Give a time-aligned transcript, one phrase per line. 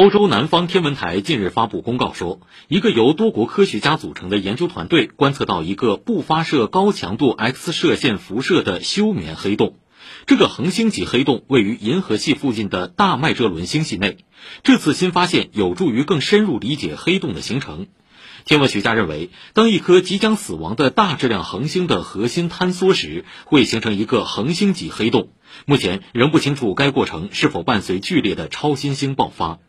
[0.00, 9.76] 欧洲南方天文台近日发布公告说一个由多国科学家组成的研究团队观测到一个不发射高强度 x 射线辐射的休眠黑洞
[10.24, 14.16] 这个恒星级黑洞位于银河系附近的大麦哲伦星系内
[14.62, 17.86] 这次新发现有助于更深入理解黑洞的形成。
[18.46, 25.28] 天文学家认为当一颗即将死亡的大质量恒星的核心坍缩时会形成一个恒星级黑洞
[25.66, 29.60] 目前仍不清楚该过程是否伴随剧烈的超新星爆发。